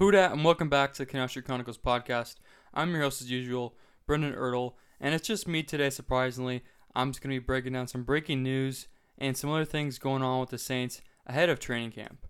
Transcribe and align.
Who 0.00 0.10
dat, 0.10 0.32
and 0.32 0.42
welcome 0.42 0.70
back 0.70 0.94
to 0.94 1.02
the 1.02 1.04
Canal 1.04 1.28
Chronicles 1.28 1.76
podcast. 1.76 2.36
I'm 2.72 2.90
your 2.90 3.02
host 3.02 3.20
as 3.20 3.30
usual, 3.30 3.76
Brendan 4.06 4.32
Ertle, 4.32 4.72
and 4.98 5.14
it's 5.14 5.28
just 5.28 5.46
me 5.46 5.62
today, 5.62 5.90
surprisingly. 5.90 6.62
I'm 6.94 7.10
just 7.10 7.22
going 7.22 7.34
to 7.34 7.38
be 7.38 7.44
breaking 7.44 7.74
down 7.74 7.86
some 7.86 8.04
breaking 8.04 8.42
news 8.42 8.88
and 9.18 9.36
some 9.36 9.50
other 9.50 9.66
things 9.66 9.98
going 9.98 10.22
on 10.22 10.40
with 10.40 10.48
the 10.48 10.56
Saints 10.56 11.02
ahead 11.26 11.50
of 11.50 11.60
training 11.60 11.92
camp. 11.92 12.26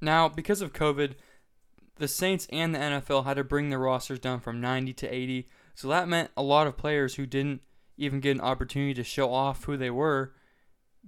Now, 0.00 0.26
because 0.26 0.62
of 0.62 0.72
COVID, 0.72 1.16
the 1.96 2.08
Saints 2.08 2.48
and 2.50 2.74
the 2.74 2.78
NFL 2.78 3.26
had 3.26 3.34
to 3.34 3.44
bring 3.44 3.68
their 3.68 3.78
rosters 3.78 4.18
down 4.18 4.40
from 4.40 4.62
90 4.62 4.94
to 4.94 5.14
80, 5.14 5.46
so 5.74 5.88
that 5.88 6.08
meant 6.08 6.30
a 6.34 6.42
lot 6.42 6.66
of 6.66 6.78
players 6.78 7.16
who 7.16 7.26
didn't 7.26 7.60
even 7.98 8.20
get 8.20 8.36
an 8.36 8.40
opportunity 8.40 8.94
to 8.94 9.04
show 9.04 9.30
off 9.30 9.64
who 9.64 9.76
they 9.76 9.90
were 9.90 10.32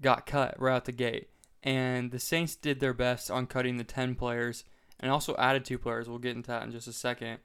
got 0.03 0.27
cut 0.27 0.55
right 0.61 0.75
out 0.75 0.85
the 0.85 0.93
gate. 0.93 1.31
And 1.63 2.11
the 2.11 2.21
Saints 2.21 2.57
did 2.57 2.81
their 2.81 2.93
best 2.93 3.31
on 3.31 3.47
cutting 3.47 3.79
the 3.79 3.85
10 3.85 4.17
players 4.17 4.63
and 5.01 5.11
also 5.11 5.35
added 5.37 5.65
two 5.65 5.79
players. 5.79 6.09
We'll 6.09 6.19
get 6.19 6.37
into 6.37 6.49
that 6.49 6.63
in 6.63 6.73
just 6.73 6.89
a 6.89 6.93
second. 6.93 7.39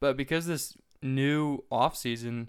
But 0.00 0.16
because 0.16 0.46
this 0.46 0.76
new 1.02 1.64
offseason, 1.70 2.48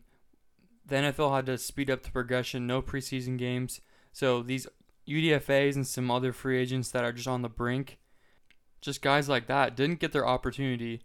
the 0.86 0.96
NFL 0.96 1.36
had 1.36 1.46
to 1.48 1.58
speed 1.58 1.90
up 1.90 2.04
the 2.04 2.12
progression, 2.12 2.68
no 2.68 2.82
preseason 2.82 3.38
games. 3.38 3.82
So 4.12 4.42
these 4.42 4.68
UDFAs 5.08 5.76
and 5.76 5.86
some 5.86 6.10
other 6.10 6.34
free 6.34 6.60
agents 6.60 6.92
that 6.92 7.04
are 7.04 7.12
just 7.12 7.28
on 7.28 7.42
the 7.42 7.50
brink, 7.50 8.00
just 8.82 9.02
guys 9.02 9.30
like 9.30 9.48
that, 9.48 9.76
didn't 9.76 10.00
get 10.00 10.12
their 10.12 10.28
opportunity 10.28 11.02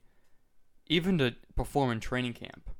even 0.86 1.18
to 1.18 1.34
perform 1.54 1.92
in 1.92 2.00
training 2.00 2.34
camp. 2.34 2.70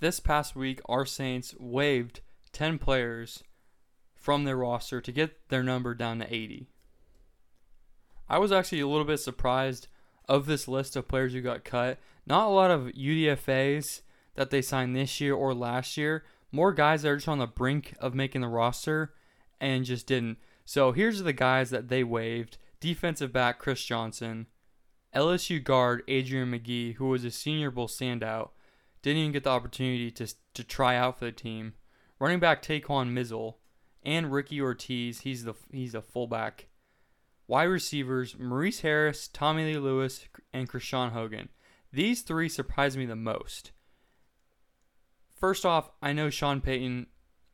This 0.00 0.20
past 0.20 0.54
week, 0.54 0.80
our 0.88 1.06
Saints 1.06 1.54
waived 1.58 2.20
10 2.52 2.78
players 2.78 3.42
from 4.14 4.44
their 4.44 4.56
roster 4.56 5.00
to 5.00 5.12
get 5.12 5.48
their 5.48 5.62
number 5.62 5.94
down 5.94 6.18
to 6.18 6.34
80. 6.34 6.68
I 8.28 8.38
was 8.38 8.52
actually 8.52 8.80
a 8.80 8.88
little 8.88 9.04
bit 9.04 9.18
surprised 9.18 9.88
of 10.28 10.46
this 10.46 10.68
list 10.68 10.96
of 10.96 11.08
players 11.08 11.32
who 11.32 11.40
got 11.40 11.64
cut. 11.64 11.98
Not 12.26 12.46
a 12.46 12.50
lot 12.50 12.70
of 12.70 12.92
UDFAs 12.92 14.02
that 14.34 14.50
they 14.50 14.62
signed 14.62 14.94
this 14.94 15.20
year 15.20 15.34
or 15.34 15.54
last 15.54 15.96
year. 15.96 16.24
More 16.52 16.72
guys 16.72 17.02
that 17.02 17.08
are 17.08 17.16
just 17.16 17.28
on 17.28 17.38
the 17.38 17.46
brink 17.46 17.94
of 17.98 18.14
making 18.14 18.42
the 18.42 18.48
roster 18.48 19.14
and 19.60 19.84
just 19.84 20.06
didn't. 20.06 20.38
So 20.64 20.92
here's 20.92 21.22
the 21.22 21.32
guys 21.32 21.70
that 21.70 21.88
they 21.88 22.04
waived 22.04 22.58
defensive 22.80 23.32
back 23.32 23.58
Chris 23.58 23.82
Johnson, 23.82 24.46
LSU 25.14 25.62
guard 25.62 26.02
Adrian 26.08 26.50
Magee, 26.50 26.92
who 26.92 27.08
was 27.08 27.24
a 27.24 27.30
Senior 27.30 27.70
Bowl 27.70 27.88
standout, 27.88 28.50
didn't 29.02 29.18
even 29.18 29.32
get 29.32 29.44
the 29.44 29.50
opportunity 29.50 30.10
to, 30.10 30.32
to 30.54 30.64
try 30.64 30.96
out 30.96 31.18
for 31.18 31.24
the 31.24 31.32
team. 31.32 31.74
Running 32.18 32.40
back 32.40 32.62
Taquan 32.62 33.12
Mizzell 33.12 33.54
and 34.02 34.32
Ricky 34.32 34.60
Ortiz, 34.60 35.20
he's 35.20 35.44
the 35.44 35.54
he's 35.72 35.94
a 35.94 36.02
fullback 36.02 36.67
wide 37.48 37.64
receivers 37.64 38.38
Maurice 38.38 38.80
Harris, 38.80 39.26
Tommy 39.26 39.64
Lee 39.64 39.78
Lewis, 39.78 40.26
and 40.52 40.68
Krishawn 40.68 41.10
Hogan. 41.10 41.48
These 41.92 42.22
three 42.22 42.48
surprised 42.48 42.96
me 42.96 43.06
the 43.06 43.16
most. 43.16 43.72
First 45.34 45.64
off, 45.64 45.90
I 46.02 46.12
know 46.12 46.30
Sean 46.30 46.60
Payton 46.60 47.06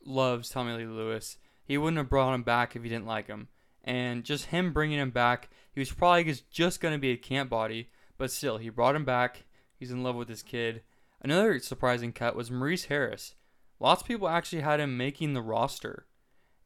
loves 0.04 0.50
Tommy 0.50 0.72
Lee 0.72 0.86
Lewis. 0.86 1.38
He 1.64 1.78
wouldn't 1.78 1.98
have 1.98 2.10
brought 2.10 2.34
him 2.34 2.42
back 2.42 2.74
if 2.74 2.82
he 2.82 2.88
didn't 2.88 3.06
like 3.06 3.28
him. 3.28 3.48
And 3.84 4.24
just 4.24 4.46
him 4.46 4.72
bringing 4.72 4.98
him 4.98 5.10
back, 5.10 5.50
he 5.72 5.80
was 5.80 5.92
probably 5.92 6.34
just 6.50 6.80
going 6.80 6.94
to 6.94 6.98
be 6.98 7.12
a 7.12 7.16
camp 7.16 7.50
body, 7.50 7.90
but 8.18 8.30
still, 8.30 8.58
he 8.58 8.70
brought 8.70 8.96
him 8.96 9.04
back. 9.04 9.44
He's 9.78 9.90
in 9.90 10.02
love 10.02 10.16
with 10.16 10.28
this 10.28 10.42
kid. 10.42 10.82
Another 11.20 11.58
surprising 11.58 12.12
cut 12.12 12.36
was 12.36 12.50
Maurice 12.50 12.86
Harris. 12.86 13.34
Lots 13.78 14.02
of 14.02 14.08
people 14.08 14.28
actually 14.28 14.62
had 14.62 14.80
him 14.80 14.96
making 14.96 15.34
the 15.34 15.42
roster. 15.42 16.06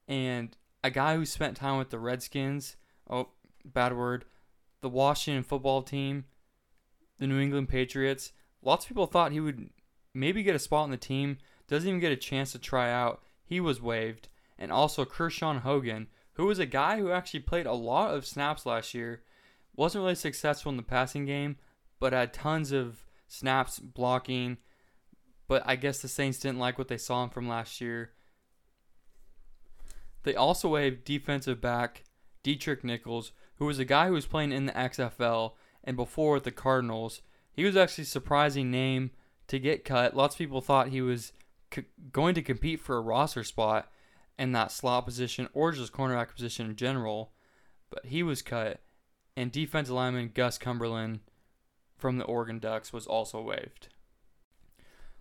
And 0.07 0.57
a 0.83 0.91
guy 0.91 1.17
who 1.17 1.27
spent 1.27 1.57
time 1.57 1.79
with 1.79 1.91
the 1.91 1.99
Redskins, 1.99 2.77
oh, 3.09 3.29
bad 3.65 3.97
word, 3.97 4.25
the 4.81 4.89
Washington 4.89 5.43
football 5.43 5.83
team, 5.83 6.25
the 7.19 7.27
New 7.27 7.41
England 7.41 7.69
Patriots. 7.69 8.33
Lots 8.63 8.85
of 8.85 8.89
people 8.89 9.07
thought 9.07 9.33
he 9.33 9.41
would 9.41 9.71
maybe 10.15 10.43
get 10.43 10.57
a 10.57 10.61
spot 10.61 10.85
on 10.85 10.91
the 10.91 10.97
team, 10.97 11.39
doesn't 11.67 11.89
even 11.89 12.01
get 12.01 12.13
a 12.13 12.17
chance 12.17 12.53
to 12.53 12.59
try 12.59 12.91
out. 12.91 13.23
He 13.45 13.61
was 13.61 13.81
waived. 13.81 14.29
And 14.59 14.73
also 14.73 15.05
Krishawn 15.05 15.61
Hogan, 15.61 16.09
who 16.35 16.47
was 16.47 16.59
a 16.59 16.67
guy 16.67 16.99
who 16.99 17.11
actually 17.11 17.41
played 17.41 17.67
a 17.67 17.73
lot 17.73 18.15
of 18.15 18.27
snaps 18.27 18.67
last 18.67 18.95
year, 18.95 19.23
wasn't 19.77 20.03
really 20.03 20.17
successful 20.17 20.71
in 20.71 20.77
the 20.77 20.83
passing 20.83 21.25
game, 21.25 21.57
but 22.01 22.13
had 22.13 22.33
tons 22.33 22.73
of 22.73 23.05
snaps 23.29 23.79
blocking. 23.79 24.59
But 25.47 25.63
I 25.65 25.77
guess 25.77 26.03
the 26.03 26.09
Saints 26.09 26.39
didn't 26.39 26.59
like 26.59 26.79
what 26.79 26.89
they 26.89 26.99
saw 26.99 27.23
him 27.23 27.31
from 27.31 27.49
last 27.49 27.81
year. 27.81 28.11
They 30.25 30.35
also 30.35 30.69
waived 30.69 31.05
defensive 31.05 31.61
back 31.61 32.03
Deatrick 32.43 32.85
Nichols, 32.85 33.33
who 33.57 33.67
was 33.67 33.79
a 33.79 33.85
guy 33.85 34.07
who 34.07 34.15
was 34.15 34.27
playing 34.27 34.53
in 34.53 34.67
the 34.67 34.73
XFL 34.73 35.53
and 35.85 35.97
before 35.97 36.35
with 36.35 36.45
the 36.45 36.51
Cardinals. 36.51 37.23
He 37.53 37.65
was 37.65 37.77
actually 37.77 38.03
a 38.03 38.07
surprising 38.07 38.71
name 38.71 39.11
to 39.49 39.59
get 39.59 39.85
cut. 39.85 40.15
Lots 40.15 40.35
of 40.35 40.39
people 40.39 40.61
thought 40.61 40.89
he 40.89 41.01
was 41.01 41.33
c- 41.75 41.85
going 42.13 42.35
to 42.35 42.43
compete 42.43 42.81
for 42.81 42.97
a 42.97 43.03
roster 43.03 43.43
spot 43.43 43.91
in 44.39 44.53
that 44.53 44.71
slot 44.71 45.05
position 45.05 45.49
or 45.53 45.73
just 45.73 45.93
cornerback 45.93 46.35
position 46.35 46.67
in 46.71 46.77
general, 46.77 47.33
but 47.91 48.07
he 48.07 48.23
was 48.23 48.43
cut. 48.43 48.81
And 49.37 49.51
defensive 49.51 49.95
lineman 49.95 50.33
Gus 50.35 50.59
Cumberland 50.59 51.21
from 51.97 52.19
the 52.19 52.25
Oregon 52.25 52.59
Ducks 52.59 52.93
was 52.93 53.07
also 53.07 53.41
waived. 53.41 53.89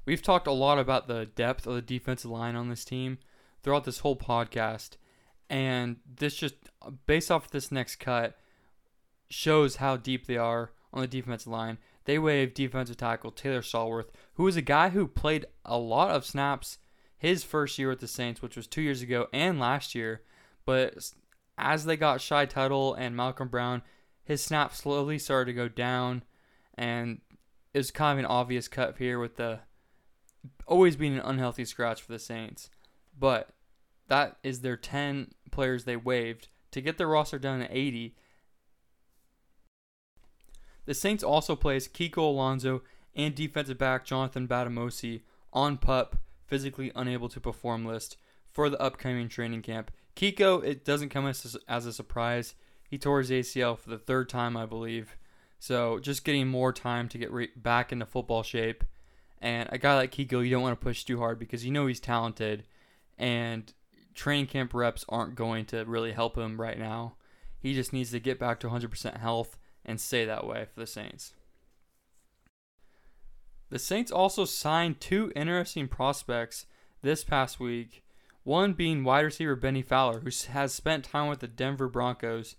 We've 0.06 0.22
talked 0.22 0.48
a 0.48 0.52
lot 0.52 0.80
about 0.80 1.08
the 1.08 1.26
depth 1.26 1.68
of 1.68 1.76
the 1.76 1.82
defensive 1.82 2.32
line 2.32 2.56
on 2.56 2.70
this 2.70 2.86
team 2.86 3.18
throughout 3.62 3.84
this 3.84 4.00
whole 4.00 4.16
podcast, 4.16 4.92
and 5.50 5.98
this 6.18 6.36
just 6.36 6.56
based 7.06 7.32
off 7.32 7.46
of 7.46 7.52
this 7.52 7.72
next 7.72 7.98
cut 7.98 8.38
shows 9.30 9.78
how 9.78 9.98
deep 9.98 10.26
they 10.28 10.38
are 10.38 10.72
on 10.94 11.02
the 11.02 11.08
defensive 11.08 11.52
line. 11.52 11.78
They 12.06 12.18
waived 12.18 12.54
defensive 12.54 12.98
tackle 12.98 13.32
Taylor 13.32 13.62
Stallworth, 13.62 14.10
who 14.36 14.44
was 14.44 14.56
a 14.56 14.62
guy 14.62 14.90
who 14.90 15.08
played 15.08 15.46
a 15.66 15.78
lot 15.78 16.12
of 16.12 16.26
snaps 16.26 16.80
his 17.18 17.44
first 17.44 17.78
year 17.78 17.90
with 17.90 18.00
the 18.00 18.08
Saints, 18.08 18.42
which 18.42 18.56
was 18.56 18.68
two 18.68 18.82
years 18.82 19.02
ago 19.02 19.28
and 19.34 19.60
last 19.60 19.96
year. 19.96 20.22
But 20.66 21.12
as 21.58 21.86
they 21.86 21.98
got 21.98 22.22
Shy 22.22 22.46
Tuttle 22.46 22.94
and 22.94 23.16
Malcolm 23.16 23.50
Brown, 23.50 23.82
his 24.24 24.44
snaps 24.44 24.78
slowly 24.78 25.20
started 25.20 25.52
to 25.52 25.56
go 25.56 25.68
down, 25.68 26.24
and 26.76 27.22
it 27.74 27.80
was 27.80 27.92
kind 27.92 28.20
of 28.20 28.26
an 28.26 28.30
obvious 28.30 28.68
cut 28.68 28.98
here 28.98 29.20
with 29.20 29.38
the 29.38 29.60
always 30.66 30.96
being 30.96 31.16
an 31.16 31.26
unhealthy 31.26 31.66
scratch 31.66 32.02
for 32.02 32.12
the 32.12 32.20
Saints. 32.20 32.70
But 33.18 33.50
that 34.08 34.38
is 34.44 34.62
their 34.62 34.78
10 34.78 35.32
players 35.52 35.84
they 35.84 35.96
waived 35.96 36.48
to 36.72 36.82
get 36.82 36.98
their 36.98 37.08
roster 37.08 37.40
down 37.40 37.60
to 37.60 37.78
80. 37.78 38.16
The 40.86 40.94
Saints 40.94 41.24
also 41.24 41.56
placed 41.56 41.94
Kiko 41.94 42.20
Alonso 42.20 42.82
and 43.16 43.36
defensive 43.36 43.78
back 43.78 44.06
Jonathan 44.06 44.48
Bademosi 44.48 45.22
on 45.52 45.78
pup, 45.78 46.18
physically 46.46 46.92
unable 46.96 47.28
to 47.30 47.40
perform 47.40 47.86
list 47.86 48.18
for 48.52 48.70
the 48.70 48.82
upcoming 48.82 49.28
training 49.28 49.62
camp. 49.62 49.92
Kiko, 50.16 50.64
it 50.64 50.86
doesn't 50.86 51.10
come 51.10 51.28
as, 51.28 51.58
as 51.68 51.86
a 51.86 51.94
surprise. 51.94 52.56
He 52.90 52.98
tore 52.98 53.20
his 53.20 53.32
ACL 53.32 53.78
for 53.78 53.90
the 53.90 53.98
third 53.98 54.30
time, 54.30 54.56
I 54.56 54.66
believe. 54.66 55.18
So 55.60 56.00
just 56.00 56.24
getting 56.24 56.48
more 56.48 56.72
time 56.72 57.10
to 57.10 57.18
get 57.18 57.32
re- 57.32 57.50
back 57.56 57.92
into 57.92 58.06
football 58.06 58.44
shape. 58.44 58.84
And 59.40 59.70
a 59.72 59.78
guy 59.78 59.96
like 59.96 60.12
Kiko, 60.12 60.44
you 60.44 60.50
don't 60.50 60.62
want 60.62 60.80
to 60.80 60.84
push 60.84 61.04
too 61.04 61.20
hard 61.20 61.38
because 61.38 61.66
you 61.66 61.72
know 61.72 61.88
he's 61.88 62.00
talented. 62.00 62.64
And 63.18 63.72
training 64.18 64.48
camp 64.48 64.74
reps 64.74 65.06
aren't 65.08 65.36
going 65.36 65.64
to 65.64 65.86
really 65.86 66.12
help 66.12 66.38
him 66.38 66.60
right 66.60 66.78
now. 66.78 67.16
He 67.60 67.74
just 67.74 67.94
needs 67.94 68.12
to 68.12 68.20
get 68.20 68.40
back 68.40 68.60
to 68.60 68.68
100% 68.68 69.18
health 69.18 69.58
and 69.86 70.02
stay 70.02 70.26
that 70.26 70.46
way 70.46 70.66
for 70.66 70.80
the 70.80 70.88
Saints. 70.88 71.34
The 73.70 73.80
Saints 73.80 74.12
also 74.12 74.44
signed 74.46 75.00
two 75.00 75.32
interesting 75.36 75.88
prospects 75.88 76.66
this 77.02 77.24
past 77.24 77.60
week. 77.60 78.04
One 78.44 78.74
being 78.74 79.04
wide 79.04 79.26
receiver 79.26 79.56
Bennie 79.56 79.82
Fowler, 79.82 80.22
who 80.22 80.32
has 80.52 80.74
spent 80.74 81.06
time 81.06 81.30
with 81.30 81.40
the 81.40 81.48
Denver 81.48 81.88
Broncos 81.88 82.56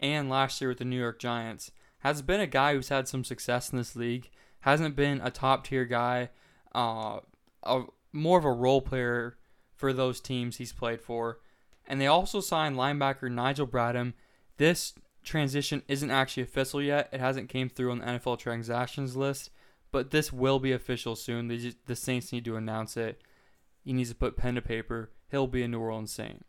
and 0.00 0.28
last 0.28 0.60
year 0.60 0.70
with 0.70 0.78
the 0.78 0.84
New 0.84 0.98
York 0.98 1.18
Giants. 1.18 1.70
Has 2.00 2.20
been 2.22 2.40
a 2.40 2.46
guy 2.46 2.74
who's 2.74 2.88
had 2.88 3.06
some 3.06 3.22
success 3.22 3.70
in 3.70 3.78
this 3.78 3.96
league. 3.96 4.30
Hasn't 4.60 4.96
been 4.96 5.20
a 5.20 5.30
top 5.30 5.66
tier 5.66 5.84
guy, 5.84 6.30
uh, 6.74 7.20
a, 7.62 7.82
more 8.12 8.38
of 8.38 8.44
a 8.44 8.52
role 8.52 8.80
player 8.80 9.36
for 9.76 9.92
those 9.92 10.20
teams 10.20 10.56
he's 10.56 10.72
played 10.72 11.00
for. 11.00 11.38
And 11.86 12.00
they 12.00 12.06
also 12.06 12.40
signed 12.40 12.76
linebacker 12.76 13.30
Nigel 13.30 13.66
Bradham. 13.66 14.14
This 14.56 14.94
transition 15.22 15.82
isn't 15.86 16.10
actually 16.10 16.44
official 16.44 16.82
yet. 16.82 17.08
It 17.12 17.20
hasn't 17.20 17.48
came 17.48 17.68
through 17.68 17.92
on 17.92 17.98
the 17.98 18.06
NFL 18.06 18.38
transactions 18.38 19.16
list, 19.16 19.50
but 19.92 20.10
this 20.10 20.32
will 20.32 20.58
be 20.58 20.72
official 20.72 21.14
soon. 21.14 21.48
They 21.48 21.58
just, 21.58 21.86
the 21.86 21.94
Saints 21.94 22.32
need 22.32 22.44
to 22.46 22.56
announce 22.56 22.96
it. 22.96 23.20
He 23.84 23.92
needs 23.92 24.10
to 24.10 24.16
put 24.16 24.36
pen 24.36 24.56
to 24.56 24.62
paper. 24.62 25.12
He'll 25.30 25.46
be 25.46 25.62
a 25.62 25.68
New 25.68 25.80
Orleans 25.80 26.12
Saint. 26.12 26.44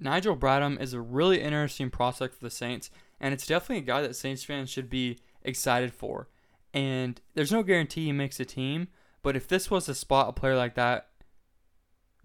Nigel 0.00 0.36
Bradham 0.36 0.80
is 0.80 0.92
a 0.92 1.00
really 1.00 1.40
interesting 1.40 1.90
prospect 1.90 2.34
for 2.34 2.44
the 2.44 2.50
Saints, 2.50 2.90
and 3.20 3.34
it's 3.34 3.46
definitely 3.46 3.78
a 3.78 3.86
guy 3.86 4.00
that 4.00 4.14
Saints 4.14 4.44
fans 4.44 4.70
should 4.70 4.88
be 4.88 5.18
excited 5.42 5.92
for. 5.92 6.28
And 6.72 7.20
there's 7.34 7.50
no 7.50 7.62
guarantee 7.62 8.04
he 8.04 8.12
makes 8.12 8.38
a 8.38 8.44
team, 8.44 8.88
but 9.22 9.34
if 9.34 9.48
this 9.48 9.70
was 9.70 9.88
a 9.88 9.94
spot 9.94 10.28
a 10.28 10.32
player 10.32 10.56
like 10.56 10.74
that 10.76 11.08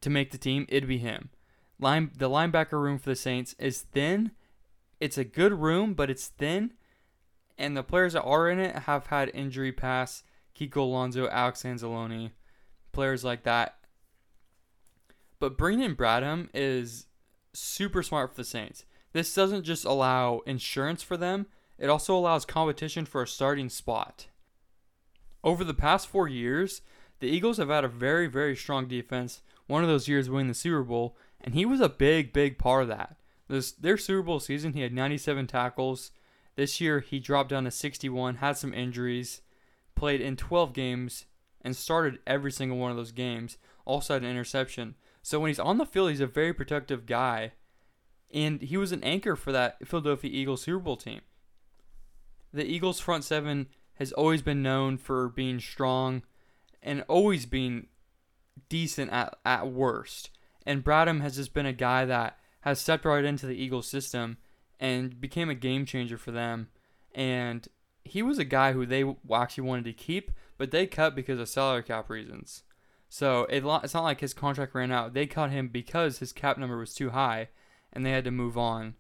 to 0.03 0.09
make 0.09 0.31
the 0.31 0.38
team, 0.38 0.65
it'd 0.69 0.88
be 0.88 1.00
him. 1.00 1.29
Line 1.79 2.11
the 2.15 2.29
linebacker 2.29 2.73
room 2.73 2.97
for 2.97 3.09
the 3.09 3.15
Saints 3.15 3.55
is 3.59 3.81
thin. 3.81 4.31
It's 5.00 5.17
a 5.17 5.23
good 5.23 5.53
room, 5.53 5.95
but 5.95 6.09
it's 6.09 6.27
thin, 6.27 6.73
and 7.57 7.75
the 7.75 7.83
players 7.83 8.13
that 8.13 8.23
are 8.23 8.50
in 8.50 8.59
it 8.59 8.75
have 8.75 9.07
had 9.07 9.31
injury 9.33 9.71
past. 9.71 10.23
Kiko 10.57 10.77
Alonso, 10.77 11.27
Alex 11.29 11.63
Anzalone, 11.63 12.31
players 12.91 13.23
like 13.23 13.44
that. 13.44 13.79
But 15.39 15.57
bringing 15.57 15.83
in 15.83 15.95
Bradham 15.95 16.50
is 16.53 17.07
super 17.53 18.03
smart 18.03 18.29
for 18.31 18.38
the 18.38 18.45
Saints. 18.45 18.85
This 19.13 19.33
doesn't 19.33 19.63
just 19.63 19.83
allow 19.83 20.41
insurance 20.45 21.03
for 21.03 21.17
them, 21.17 21.47
it 21.77 21.89
also 21.89 22.15
allows 22.15 22.45
competition 22.45 23.05
for 23.05 23.23
a 23.23 23.27
starting 23.27 23.69
spot. 23.69 24.27
Over 25.44 25.63
the 25.63 25.73
past 25.73 26.07
four 26.07 26.27
years, 26.27 26.81
the 27.19 27.27
Eagles 27.27 27.57
have 27.57 27.69
had 27.69 27.83
a 27.83 27.89
very, 27.89 28.27
very 28.27 28.55
strong 28.55 28.88
defense. 28.88 29.41
One 29.68 29.83
of 29.83 29.89
those 29.89 30.07
years 30.07 30.30
winning 30.30 30.50
the 30.50 30.54
Super 30.54 30.83
Bowl, 30.83 31.18
and 31.42 31.54
he 31.54 31.65
was 31.65 31.80
a 31.80 31.89
big, 31.89 32.33
big 32.33 32.57
part 32.57 32.83
of 32.83 32.89
that. 32.89 33.18
This 33.48 33.71
their 33.71 33.98
Super 33.98 34.24
Bowl 34.24 34.39
season, 34.39 34.74
he 34.74 34.81
had 34.81 34.94
97 34.94 35.48
tackles. 35.48 36.12
This 36.56 36.80
year, 36.80 37.00
he 37.00 37.19
dropped 37.19 37.50
down 37.50 37.63
to 37.63 37.71
61, 37.71 38.36
had 38.36 38.57
some 38.57 38.74
injuries, 38.74 39.42
played 39.95 40.21
in 40.21 40.36
12 40.36 40.74
games, 40.74 41.25
and 41.62 41.75
started 41.75 42.19
every 42.27 42.51
single 42.51 42.77
one 42.77 42.92
of 42.92 42.98
those 42.98 43.12
games. 43.12 43.57
Also 43.86 44.13
had 44.13 44.24
an 44.24 44.30
interception. 44.30 44.95
So 45.21 45.39
when 45.39 45.50
he's 45.50 45.60
on 45.60 45.77
the 45.77 45.86
field, 45.86 46.10
he's 46.10 46.19
a 46.19 46.27
very 46.27 46.54
protective 46.54 47.06
guy, 47.06 47.54
and 48.33 48.62
he 48.62 48.77
was 48.77 48.92
an 48.92 49.04
anchor 49.04 49.36
for 49.36 49.51
that 49.51 49.88
Philadelphia 49.88 50.31
Eagles 50.31 50.63
Super 50.63 50.80
Bowl 50.80 50.98
team. 50.98 51.21
The 52.54 52.65
Eagles 52.65 53.00
front 53.00 53.24
seven 53.24 53.68
has 53.95 54.12
always 54.12 54.42
been 54.42 54.62
known 54.62 54.98
for 54.98 55.30
being 55.30 55.60
strong 55.60 56.24
and 56.81 57.04
always 57.07 57.45
being 57.45 57.88
decent 58.73 59.11
at, 59.11 59.35
at 59.45 59.67
worst. 59.67 60.31
And 60.65 60.83
Bradham 60.83 61.21
has 61.21 61.35
just 61.35 61.53
been 61.53 61.67
a 61.67 61.73
guy 61.73 62.05
that 62.05 62.39
has 62.61 62.81
stepped 62.81 63.05
right 63.05 63.23
into 63.23 63.45
the 63.45 63.55
Eagles 63.55 63.85
system 63.85 64.37
and 64.79 65.21
became 65.21 65.47
a 65.47 65.53
game 65.53 65.85
changer 65.85 66.17
for 66.17 66.31
them. 66.31 66.69
And 67.13 67.67
he 68.03 68.23
was 68.23 68.39
a 68.39 68.43
guy 68.43 68.71
who 68.71 68.87
they 68.87 69.05
actually 69.31 69.67
wanted 69.67 69.85
to 69.85 69.93
keep, 69.93 70.31
but 70.57 70.71
they 70.71 70.87
cut 70.87 71.13
because 71.13 71.39
of 71.39 71.49
salary 71.49 71.83
cap 71.83 72.09
reasons. 72.09 72.63
So 73.09 73.43
it, 73.43 73.63
it's 73.83 73.93
not 73.93 74.05
like 74.05 74.21
his 74.21 74.33
contract 74.33 74.73
ran 74.73 74.91
out. 74.91 75.13
They 75.13 75.27
cut 75.27 75.51
him 75.51 75.67
because 75.67 76.17
his 76.17 76.33
cap 76.33 76.57
number 76.57 76.77
was 76.77 76.95
too 76.95 77.11
high, 77.11 77.49
and 77.91 78.03
they 78.03 78.09
had 78.09 78.23
to 78.23 78.31
move 78.31 78.57
on. 78.57 78.95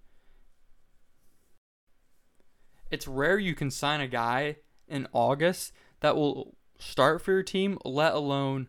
It's 2.91 3.07
rare 3.07 3.39
you 3.39 3.55
can 3.55 3.71
sign 3.71 4.01
a 4.01 4.07
guy 4.07 4.57
in 4.87 5.07
August 5.13 5.73
that 6.01 6.15
will 6.15 6.55
start 6.77 7.23
for 7.23 7.31
your 7.31 7.41
team, 7.41 7.79
let 7.83 8.13
alone 8.13 8.67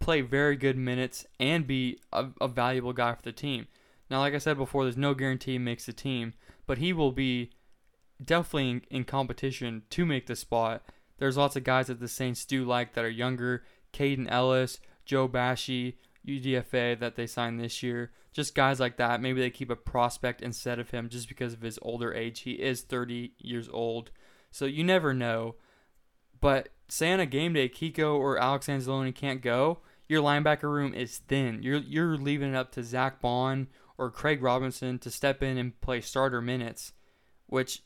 play 0.00 0.22
very 0.22 0.56
good 0.56 0.76
minutes 0.76 1.26
and 1.38 1.66
be 1.66 1.98
a, 2.12 2.26
a, 2.40 2.48
valuable 2.48 2.92
guy 2.92 3.14
for 3.14 3.22
the 3.22 3.32
team. 3.32 3.68
Now, 4.10 4.20
like 4.20 4.34
I 4.34 4.38
said 4.38 4.56
before, 4.56 4.84
there's 4.84 4.96
no 4.96 5.14
guarantee 5.14 5.52
he 5.52 5.58
makes 5.58 5.86
the 5.86 5.92
team, 5.92 6.32
but 6.66 6.78
he 6.78 6.92
will 6.92 7.12
be 7.12 7.50
definitely 8.22 8.70
in, 8.70 8.82
in 8.90 9.04
competition 9.04 9.82
to 9.90 10.04
make 10.04 10.26
the 10.26 10.34
spot. 10.34 10.82
There's 11.18 11.36
lots 11.36 11.54
of 11.54 11.64
guys 11.64 11.86
that 11.88 12.00
the 12.00 12.08
Saints 12.08 12.44
do 12.44 12.64
like 12.64 12.94
that 12.94 13.04
are 13.04 13.10
younger. 13.10 13.62
Kaden 13.92 14.26
Elliss, 14.30 14.80
Joe 15.04 15.28
Bachie, 15.28 15.94
UDFA 16.26 16.98
that 16.98 17.16
they 17.16 17.26
signed 17.26 17.60
this 17.60 17.82
year. 17.82 18.12
Just 18.32 18.54
guys 18.54 18.80
like 18.80 18.96
that. 18.96 19.20
Maybe 19.20 19.40
they 19.40 19.50
keep 19.50 19.70
a 19.70 19.76
prospect 19.76 20.40
instead 20.40 20.78
of 20.78 20.90
him 20.90 21.08
just 21.08 21.28
because 21.28 21.52
of 21.52 21.62
his 21.62 21.78
older 21.82 22.14
age. 22.14 22.40
He 22.40 22.52
is 22.52 22.82
30 22.82 23.32
years 23.38 23.68
old. 23.72 24.10
So 24.50 24.64
you 24.64 24.84
never 24.84 25.12
know. 25.12 25.56
But 26.40 26.70
say 26.88 27.12
on 27.12 27.20
a 27.20 27.26
game 27.26 27.52
day, 27.52 27.68
Kiko 27.68 28.16
or 28.16 28.38
Alex 28.38 28.66
Anzalone 28.66 29.14
can't 29.14 29.42
go, 29.42 29.80
your 30.10 30.24
linebacker 30.24 30.64
room 30.64 30.92
is 30.92 31.18
thin. 31.18 31.62
You're 31.62 31.78
you're 31.78 32.16
leaving 32.16 32.50
it 32.50 32.56
up 32.56 32.72
to 32.72 32.82
Zack 32.82 33.20
Baun 33.20 33.68
or 33.96 34.10
Craig 34.10 34.42
Robinson 34.42 34.98
to 34.98 35.10
step 35.10 35.40
in 35.40 35.56
and 35.56 35.80
play 35.80 36.00
starter 36.00 36.42
minutes, 36.42 36.92
which 37.46 37.84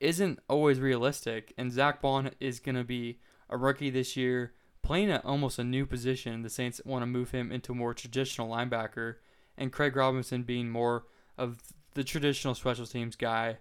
isn't 0.00 0.40
always 0.48 0.80
realistic. 0.80 1.54
And 1.56 1.70
Zack 1.70 2.02
Baun 2.02 2.32
is 2.40 2.58
gonna 2.58 2.82
be 2.82 3.20
a 3.48 3.56
rookie 3.56 3.88
this 3.88 4.16
year, 4.16 4.52
playing 4.82 5.12
at 5.12 5.24
almost 5.24 5.60
a 5.60 5.64
new 5.64 5.86
position. 5.86 6.42
The 6.42 6.50
Saints 6.50 6.80
want 6.84 7.02
to 7.02 7.06
move 7.06 7.30
him 7.30 7.52
into 7.52 7.70
a 7.70 7.76
more 7.76 7.94
traditional 7.94 8.50
linebacker, 8.50 9.16
and 9.56 9.72
Craig 9.72 9.94
Robinson 9.94 10.42
being 10.42 10.70
more 10.70 11.04
of 11.38 11.62
the 11.94 12.02
traditional 12.02 12.56
special 12.56 12.86
teams 12.86 13.14
guy. 13.14 13.58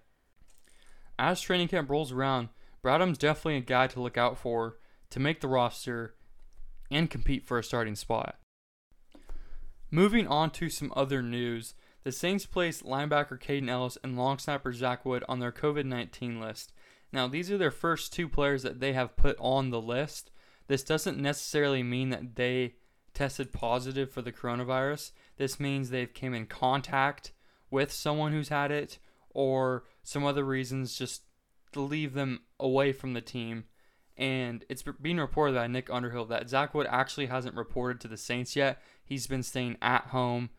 As 1.19 1.41
training 1.41 1.67
camp 1.67 1.91
rolls 1.91 2.11
around, 2.11 2.49
Bradham's 2.83 3.19
definitely 3.19 3.57
a 3.57 3.61
guy 3.61 3.85
to 3.85 4.01
look 4.01 4.17
out 4.17 4.39
for 4.39 4.79
to 5.11 5.19
make 5.19 5.41
the 5.41 5.47
roster 5.47 6.15
and 6.91 7.09
compete 7.09 7.45
for 7.45 7.57
a 7.57 7.63
starting 7.63 7.95
spot. 7.95 8.37
Moving 9.91 10.27
on 10.27 10.51
to 10.51 10.69
some 10.69 10.93
other 10.95 11.21
news, 11.21 11.73
the 12.03 12.11
Saints 12.11 12.45
placed 12.45 12.85
linebacker 12.85 13.39
Kaden 13.39 13.69
Elliss 13.69 13.97
and 14.03 14.17
long 14.17 14.37
snapper 14.37 14.73
Zach 14.73 15.05
Wood 15.05 15.23
on 15.27 15.39
their 15.39 15.51
COVID 15.51 15.85
19 15.85 16.39
list. 16.39 16.71
Now, 17.11 17.27
these 17.27 17.49
are 17.49 17.57
their 17.57 17.71
first 17.71 18.13
two 18.13 18.29
players 18.29 18.63
that 18.63 18.79
they 18.79 18.93
have 18.93 19.17
put 19.17 19.35
on 19.39 19.69
the 19.69 19.81
list. 19.81 20.31
This 20.67 20.83
doesn't 20.83 21.17
necessarily 21.17 21.81
mean 21.81 22.09
that 22.09 22.35
they 22.35 22.75
tested 23.13 23.51
positive 23.51 24.11
for 24.11 24.21
the 24.21 24.31
coronavirus. 24.31 25.11
This 25.37 25.59
means 25.59 25.89
they've 25.89 26.13
came 26.13 26.33
in 26.35 26.45
contact 26.45 27.31
with 27.71 27.91
someone 27.91 28.31
who's 28.31 28.49
had 28.49 28.71
it 28.71 28.99
or 29.31 29.85
some 30.03 30.23
other 30.23 30.43
reasons 30.43 30.95
just 30.95 31.23
to 31.71 31.81
leave 31.81 32.13
them 32.13 32.41
away 32.59 32.91
from 32.91 33.13
the 33.13 33.21
team 33.21 33.65
and 34.19 34.65
it's 34.67 34.83
being 35.01 35.17
reported 35.17 35.55
by 35.55 35.67
Nick 35.67 35.89
Underhill 35.89 36.25
that 36.25 36.49
Zach 36.49 36.73
Wood 36.73 36.87
actually 36.89 37.27
hasn't 37.27 37.55
reported 37.55 38.01
to 38.01 38.09
the 38.09 38.17
Saints 38.17 38.53
yet. 38.53 38.81
He's 39.03 39.27
been 39.27 39.43
staying 39.43 39.77
at 39.81 40.07
home 40.07 40.49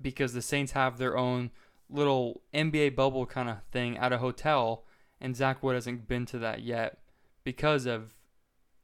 because 0.00 0.32
the 0.32 0.40
Saints 0.40 0.72
have 0.72 0.96
their 0.96 1.16
own 1.16 1.50
little 1.90 2.40
NBA 2.54 2.96
bubble 2.96 3.26
kind 3.26 3.50
of 3.50 3.58
thing 3.70 3.98
at 3.98 4.14
a 4.14 4.18
hotel, 4.18 4.86
and 5.20 5.36
Zach 5.36 5.62
Wood 5.62 5.74
hasn't 5.74 6.08
been 6.08 6.24
to 6.26 6.38
that 6.38 6.62
yet 6.62 6.98
because 7.44 7.84
of 7.84 8.14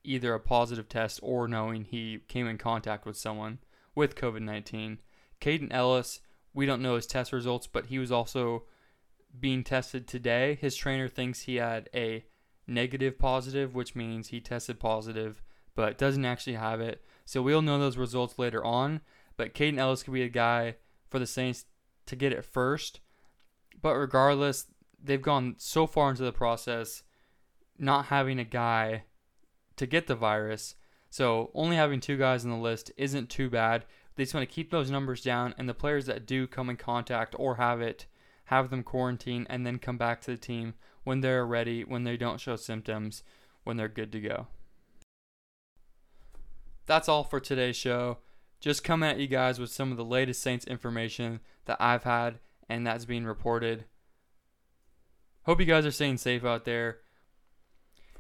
either 0.04 0.34
a 0.34 0.40
positive 0.40 0.88
test 0.88 1.18
or 1.22 1.48
knowing 1.48 1.84
he 1.84 2.20
came 2.28 2.46
in 2.46 2.58
contact 2.58 3.06
with 3.06 3.16
someone 3.16 3.60
with 3.94 4.14
COVID 4.14 4.42
19. 4.42 5.00
Kaden 5.40 5.72
Elliss, 5.72 6.20
we 6.52 6.66
don't 6.66 6.82
know 6.82 6.96
his 6.96 7.06
test 7.06 7.32
results, 7.32 7.66
but 7.66 7.86
he 7.86 7.98
was 7.98 8.12
also 8.12 8.64
being 9.40 9.64
tested 9.64 10.06
today. 10.06 10.58
His 10.60 10.76
trainer 10.76 11.08
thinks 11.08 11.40
he 11.40 11.56
had 11.56 11.88
a 11.94 12.24
negative 12.66 13.18
positive, 13.18 13.74
which 13.74 13.94
means 13.94 14.28
he 14.28 14.40
tested 14.40 14.80
positive 14.80 15.42
but 15.74 15.98
doesn't 15.98 16.24
actually 16.24 16.54
have 16.54 16.80
it. 16.80 17.02
So 17.24 17.42
we'll 17.42 17.62
know 17.62 17.78
those 17.78 17.96
results 17.96 18.38
later 18.38 18.64
on. 18.64 19.00
But 19.36 19.54
Kaden 19.54 19.78
Elliss 19.78 20.02
could 20.02 20.14
be 20.14 20.22
a 20.22 20.28
guy 20.28 20.76
for 21.08 21.18
the 21.18 21.26
Saints 21.26 21.64
to 22.06 22.16
get 22.16 22.32
it 22.32 22.44
first. 22.44 23.00
But 23.80 23.96
regardless, 23.96 24.66
they've 25.02 25.20
gone 25.20 25.56
so 25.58 25.86
far 25.86 26.10
into 26.10 26.22
the 26.22 26.32
process 26.32 27.02
not 27.76 28.06
having 28.06 28.38
a 28.38 28.44
guy 28.44 29.04
to 29.76 29.86
get 29.86 30.06
the 30.06 30.14
virus. 30.14 30.76
So 31.10 31.50
only 31.54 31.76
having 31.76 32.00
two 32.00 32.16
guys 32.16 32.44
on 32.44 32.50
the 32.52 32.56
list 32.56 32.92
isn't 32.96 33.30
too 33.30 33.50
bad. 33.50 33.84
They 34.14 34.22
just 34.22 34.34
want 34.34 34.48
to 34.48 34.54
keep 34.54 34.70
those 34.70 34.92
numbers 34.92 35.22
down, 35.22 35.54
and 35.58 35.68
the 35.68 35.74
players 35.74 36.06
that 36.06 36.24
do 36.24 36.46
come 36.46 36.70
in 36.70 36.76
contact 36.76 37.34
or 37.36 37.56
have 37.56 37.80
it, 37.80 38.06
have 38.44 38.70
them 38.70 38.84
quarantine 38.84 39.44
and 39.50 39.66
then 39.66 39.80
come 39.80 39.98
back 39.98 40.20
to 40.20 40.30
the 40.30 40.36
team 40.36 40.74
when 41.04 41.20
they're 41.20 41.46
ready, 41.46 41.84
when 41.84 42.04
they 42.04 42.16
don't 42.16 42.40
show 42.40 42.56
symptoms, 42.56 43.22
when 43.62 43.76
they're 43.76 43.88
good 43.88 44.10
to 44.12 44.20
go. 44.20 44.46
That's 46.86 47.08
all 47.08 47.24
for 47.24 47.40
today's 47.40 47.76
show. 47.76 48.18
Just 48.60 48.84
coming 48.84 49.08
at 49.08 49.18
you 49.18 49.26
guys 49.26 49.58
with 49.58 49.70
some 49.70 49.90
of 49.90 49.96
the 49.96 50.04
latest 50.04 50.42
Saints 50.42 50.66
information 50.66 51.40
that 51.66 51.76
I've 51.80 52.04
had 52.04 52.38
and 52.68 52.86
that's 52.86 53.04
being 53.04 53.24
reported. 53.24 53.84
Hope 55.44 55.60
you 55.60 55.66
guys 55.66 55.84
are 55.84 55.90
staying 55.90 56.16
safe 56.16 56.44
out 56.44 56.64
there. 56.64 56.98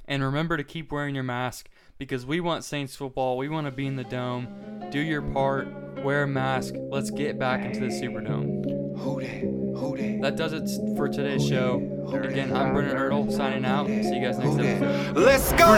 And 0.06 0.22
remember 0.22 0.58
to 0.58 0.64
keep 0.64 0.92
wearing 0.92 1.14
your 1.14 1.24
mask 1.24 1.70
because 1.96 2.26
we 2.26 2.40
want 2.40 2.64
Saints 2.64 2.94
football. 2.94 3.38
We 3.38 3.48
want 3.48 3.66
to 3.66 3.70
be 3.70 3.86
in 3.86 3.96
the 3.96 4.04
dome. 4.04 4.48
Do 4.90 5.00
your 5.00 5.22
part. 5.22 5.66
Wear 6.02 6.24
a 6.24 6.28
mask. 6.28 6.74
Let's 6.76 7.10
get 7.10 7.38
back 7.38 7.64
into 7.64 7.80
the 7.80 7.86
Superdome. 7.86 8.98
Who 8.98 9.20
that? 9.22 10.20
That 10.20 10.36
does 10.36 10.52
it 10.52 10.68
for 10.96 11.08
today's 11.08 11.46
show. 11.46 11.93
Again, 12.12 12.52
I'm 12.54 12.74
Brennan 12.74 12.96
Ertl 12.96 13.32
signing 13.32 13.64
out. 13.64 13.86
See 13.86 14.16
you 14.16 14.20
guys 14.24 14.38
next 14.38 14.58
episode. 14.58 15.16
Let's 15.16 15.52
go. 15.52 15.72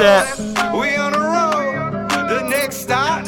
We 0.79 0.97
on 0.97 1.13
the 1.13 1.21
road. 1.21 2.11
The 2.29 2.49
next 2.49 2.77
stop, 2.79 3.25